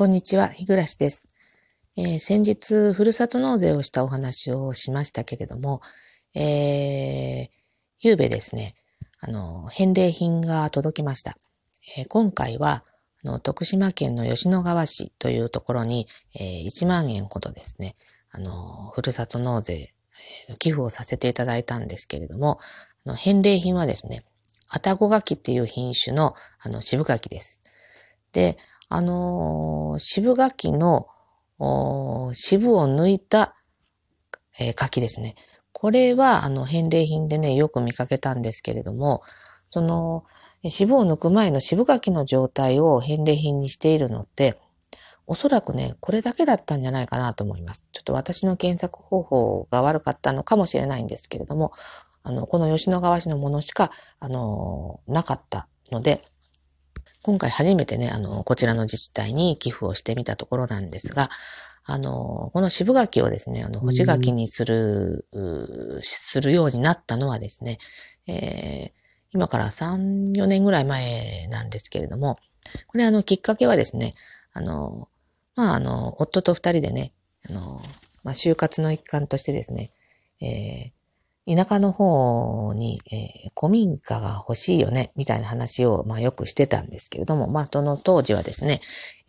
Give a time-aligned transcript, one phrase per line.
[0.00, 1.28] こんにちは、日暮です。
[1.98, 5.82] えー、先日、ふるさと納税をしたお話をしましたけれども、
[6.34, 7.48] えー、
[8.00, 8.74] ゆうべですね、
[9.20, 11.34] あの、返礼品が届きました。
[11.98, 12.82] えー、今回は、
[13.26, 17.94] あの、徳島県の吉野川市というところに、えー、1万円ほどですね、
[18.30, 19.92] あの、ふるさと納税、
[20.48, 22.58] えー、寄付をさせていただいたんですけれども、
[23.04, 24.22] あの返礼品はですね、
[24.70, 27.60] あたご柿っていう品種の、あの、渋柿です。
[28.32, 28.56] で、
[28.92, 31.06] あのー、渋柿の、
[32.32, 33.54] 渋を抜いた、
[34.60, 35.36] えー、柿ですね。
[35.72, 39.22] これは、あの、返礼品でね、よく見かけたんですけれども、
[39.70, 40.24] その、
[40.68, 44.56] 渋を抜く前の渋柿の状態を返礼品にしているのって、
[45.28, 47.90] おそらくね、これだけだったんじゃないかなと思います。
[47.92, 51.70] ちょっと私の検索方法が悪かったのかもしれないんですけれども、
[52.24, 56.20] あの、この吉野川市のものしか、あの、なかったので、
[57.22, 61.28] 今回初めてね、あの、こちらの自治体に寄付をしてみたところなんですが、
[61.84, 65.26] あの、この渋柿をですね、あの、干し柿にする、
[66.02, 67.78] するようになったのはですね、
[68.28, 68.90] えー、
[69.32, 72.36] 今から3、4年ぐらい前なんですけれども、
[72.86, 74.14] これあの、きっかけはですね、
[74.52, 75.08] あの、
[75.56, 77.12] まあ、あの、夫と二人でね、
[77.50, 77.60] あの、
[78.24, 79.90] まあ、就活の一環としてですね、
[80.40, 80.92] えー、
[81.50, 88.80] 田舎の方に、えー、古民家が欲しいよね、みたいな話を、まあ、よくしてたんですけれども、まあ、その当時はですね、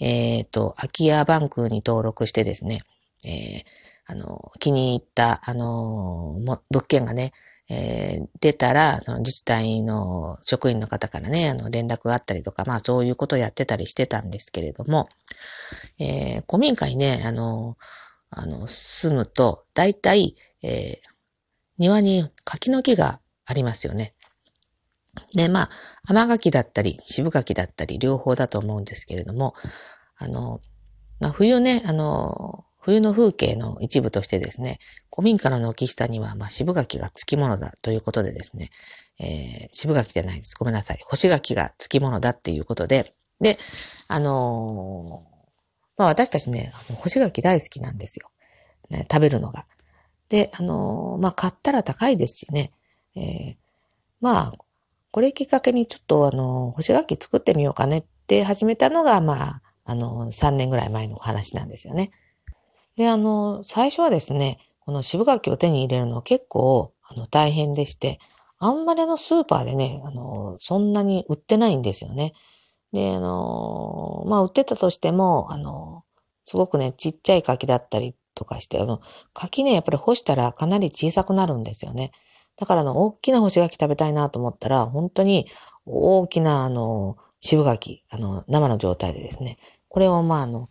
[0.00, 2.80] えっ、ー、と、空き家バンクに登録してですね、
[3.24, 7.32] えー、あの、気に入った、あの、物件がね、
[7.70, 15.08] えー、出たら、その自治体の職員の方からね、あの、連絡があったりとか、まあ、そういうことをやってたりしてたんですけれども、
[16.00, 17.76] えー、古民家にね、あの、
[18.30, 21.10] あの、住むと、大体、えー、
[21.80, 24.12] 庭に柿の木がありますよね。
[25.34, 25.68] で、まあ、
[26.08, 29.54] 甘柿だったり、渋柿だったり、両方だと思うんですけれども、
[30.18, 30.60] あの、
[31.20, 34.78] まあ、冬ね、あの、冬の風景の一部としてですね、
[35.10, 38.68] 古民家の軒下には、まあ、渋柿が付き物だということでですね、
[39.18, 40.56] えー、渋柿じゃないです。
[40.58, 40.98] ごめんなさい。
[41.02, 43.04] 干し柿が付き物だっていうことで、
[43.40, 43.56] で、
[44.08, 45.30] あのー、
[45.96, 48.30] まあ私たちね、あの干し柿大好きなんですよ。
[48.90, 49.64] ね、食べるのが。
[50.30, 52.70] で、あのー、まあ、買ったら高いですしね。
[53.16, 53.56] えー、
[54.20, 54.52] まあ、
[55.10, 62.10] これきっかけにちょっとあの、干し柿作ってみようかねって始めたのが、まあ、あの、3年ぐらい前の話なんですよね。
[62.96, 68.20] で、あの、最初はですね、この渋柿を手に入れるの結構、あの、大変でして、
[68.60, 72.34] あんまりのスーパーでね、あの、そんなに売ってないんですよね。
[72.92, 76.04] で、あの、まあ、売ってたとしても、あの、
[76.44, 79.02] すごくね、ちっちゃい柿だったりとかして、あの、
[79.34, 82.10] 柿ね、やっぱり干したらかなり小さくなるんですよね。
[82.56, 85.46] だからあの、大きな干し柿食べたいなと思ったら、本当に
[85.84, 89.58] 大きなあの、渋柿、あの、生の状態でですね、
[89.88, 90.66] これをまああの、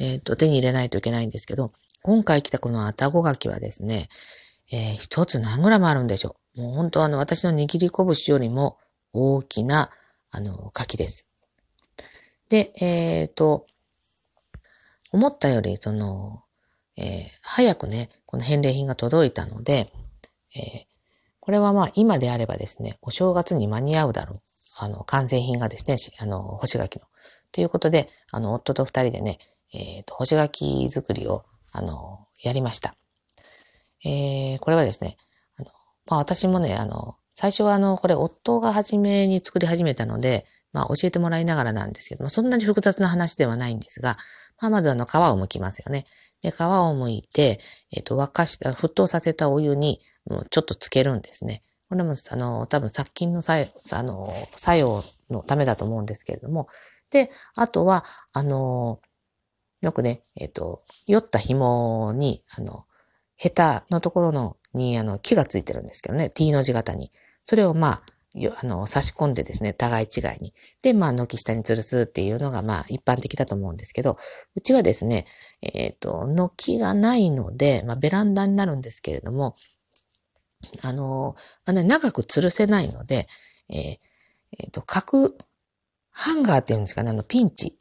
[0.00, 1.70] えっ、ー、と、手に入れないといけないんですけど、
[2.02, 4.08] 今回来たこのあたご柿はですね、
[4.72, 6.62] えー、一つ何グラムあるんでしょう。
[6.62, 8.78] もう本当あの、私の握り拳よりも
[9.12, 9.90] 大きな、
[10.30, 11.34] あの、柿です。
[12.48, 13.64] で、えっ、ー、と、
[15.12, 16.41] 思ったより、その、
[16.96, 19.86] えー、早くね、この返礼品が届いたので、えー、
[21.40, 24.40] これはまあ今であればですね、お正月に間に合うだろう。
[24.80, 27.06] あの、完成品がですね、あの、干し柿の。
[27.52, 29.38] ということで、あの、夫と二人でね、
[29.74, 32.94] えっ、ー、と、干し柿作りを、あの、やりました。
[34.04, 35.16] えー、これはですね、
[35.58, 35.70] あの、
[36.08, 44.16] まあ私もね、あの、最初はあの、これ夫が初めに作り始めたので、まあ教えてもらいながらなんですけども、そんなに複雑な話ではないんですが、
[44.60, 45.10] まあまずあの皮を
[45.42, 46.04] 剥きますよね。
[46.42, 47.58] で、皮を剥いて、
[47.92, 50.00] えっ、ー、と、沸かした、沸騰させたお湯に、
[50.50, 51.62] ちょっとつけるんですね。
[51.88, 56.68] これも、あの、多分殺菌の作用、あの、作用のためだと思うんですけれども。
[57.10, 59.00] で、あとは、あの、
[59.82, 62.84] よくね、えっ、ー、と、酔った紐に、あの、
[63.36, 67.10] ヘタのところの、に、あの、木がついてるんですけどね、T の字型に。
[67.44, 68.02] それを、まあ、
[68.34, 70.54] あの、差し込んでですね、互い違いに。
[70.82, 74.16] で、まあ、軒下に吊るすっていうのが、まあ、一般的だと思うんですけど、
[74.54, 75.26] うちはですね、
[75.74, 79.54] えっ、ー、と、軒がないので、まあ、ベランダになるんですけれども、
[80.84, 81.34] あの、
[81.66, 83.26] あね、長く吊るせないので、
[83.68, 85.30] えー、えー、と、角、
[86.10, 87.78] ハンガーっていうんですかね、あの、ピンチ。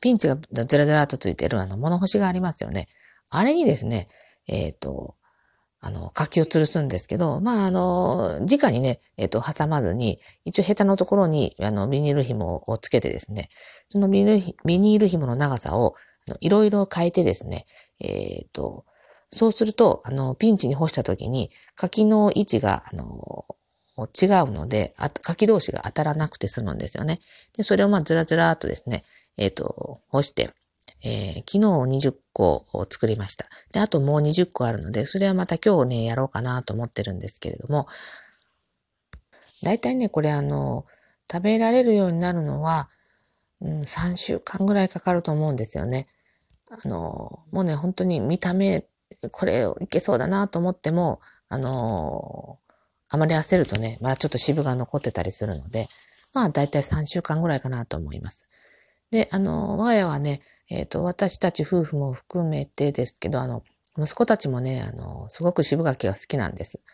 [0.00, 2.88] ピンチがずらずらとついてるあの、物干しがありますよね。
[3.30, 4.06] あれにですね、
[4.48, 5.16] えっ、ー、と、
[5.86, 13.50] あの、柿を吊るすんですけど、まあ、あの、直にね、えっ、ー、と、挟まずに、一応ヘタのところに、あの、ビニール紐をつけてですね、
[13.88, 15.94] そのビニール紐の長さを、
[16.40, 17.66] いろいろ変えてですね、
[18.00, 18.86] えっ、ー、と、
[19.28, 23.44] そうすると、あの、ピンチに干した時に、柿の位置が、あの、
[23.98, 24.92] 違うので、
[25.22, 27.20] 柿同士が当たらなくて済むんですよね。
[27.58, 29.04] で、それをまあ、ずらずらっとですね、
[29.36, 30.48] えっ、ー、と、干して、
[31.04, 33.46] えー、昨日20個を作りました。
[33.72, 37.86] で、あともう20個あるので、それはまた今日ね、やろうかなと思ってるんですけれども、
[39.62, 40.86] 大体ね、これあの、
[41.30, 42.88] 食べられるようになるのは、
[43.60, 46.06] うん、3週間ぐらいかかると思うんですよね。
[46.70, 48.84] あの、もうね、本当に見た目、
[49.30, 52.58] これいけそうだなと思っても、あの、
[53.10, 55.86] あまり焦るとね、まだちょっと渋が残ってたりするので、
[56.34, 58.48] まあ大体3週間ぐらいかなと思います。
[59.14, 63.62] で、あの、我が家はね、えっ、ー、と、私たち夫婦も含めてですけど、あの、
[63.96, 66.84] 息子たちもね、あの、すごく渋柿が好きなんです。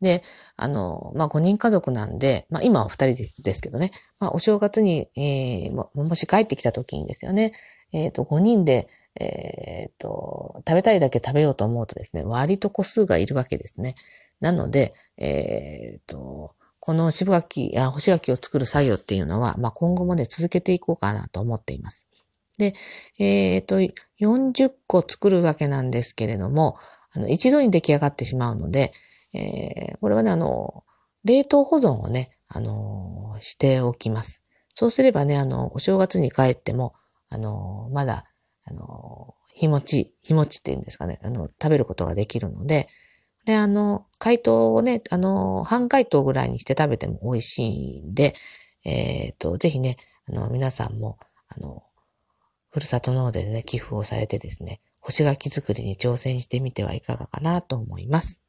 [0.00, 0.22] で、
[0.56, 3.90] あの、まあ、5人家族なんで、まあ、今は2人ですけどね、
[4.20, 7.52] まあ、お正月に、えー、ももし帰ってきた時にですよね、
[7.92, 8.88] えっ、ー、と、5人で、
[9.20, 13.94] えっ、ー、と、食べたいだけ食べようと思うとですね、割と個数がいるわけですね。
[14.40, 16.54] なので、えっ、と、
[16.86, 22.08] この渋柿や干し柿を作る作業っていうのは、まあ、今後もね、続けていこうかなと思っています。
[22.58, 22.74] で、
[23.18, 23.80] えっ、ー、と、
[24.20, 26.76] 40個作るわけなんですけれども、
[27.12, 28.92] あの、一度に出来上がってしまうので、
[29.34, 30.84] えー、これはね、あの、
[31.24, 34.44] 冷凍保存をね、あの、しておきます。
[34.72, 36.94] そうすればね、あの、お正月に帰っても、
[37.30, 38.22] あの、まだ、
[38.64, 42.86] あの、日持ち、日持ちっていうんですかね、あの、食べることができるので、
[43.46, 48.34] で、あの、解凍をね、あの、半解凍ぐらいにして食べても美味しいんで、
[48.84, 49.96] えっ、ー、と、ぜひね、
[50.28, 51.16] あの、皆さんも、
[51.48, 51.80] あの、
[52.70, 58.44] ふるさと納税でね、寄付をされてですね、干し柿作りに挑戦してみてはいかがかなと思います。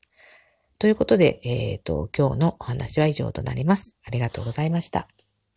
[0.79, 3.99] ということで、えっ、ー、と、今日のお話は以上となります。
[4.07, 5.07] ありがとうございました。